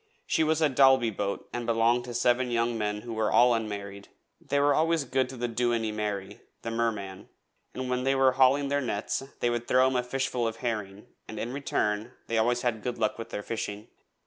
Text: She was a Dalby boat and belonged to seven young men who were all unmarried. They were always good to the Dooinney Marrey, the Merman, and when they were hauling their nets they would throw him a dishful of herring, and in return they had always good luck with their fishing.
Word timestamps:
She 0.25 0.43
was 0.43 0.63
a 0.63 0.67
Dalby 0.69 1.11
boat 1.11 1.47
and 1.53 1.67
belonged 1.67 2.05
to 2.05 2.15
seven 2.15 2.49
young 2.49 2.75
men 2.75 3.01
who 3.01 3.13
were 3.13 3.31
all 3.31 3.53
unmarried. 3.53 4.07
They 4.43 4.59
were 4.59 4.73
always 4.73 5.03
good 5.03 5.29
to 5.29 5.37
the 5.37 5.47
Dooinney 5.47 5.91
Marrey, 5.93 6.39
the 6.63 6.71
Merman, 6.71 7.29
and 7.75 7.87
when 7.87 8.03
they 8.03 8.15
were 8.15 8.31
hauling 8.31 8.69
their 8.69 8.81
nets 8.81 9.21
they 9.41 9.51
would 9.51 9.67
throw 9.67 9.85
him 9.89 9.95
a 9.95 10.01
dishful 10.01 10.47
of 10.47 10.55
herring, 10.55 11.05
and 11.27 11.37
in 11.37 11.53
return 11.53 12.13
they 12.25 12.33
had 12.37 12.41
always 12.41 12.61
good 12.63 12.97
luck 12.97 13.19
with 13.19 13.29
their 13.29 13.43
fishing. 13.43 13.89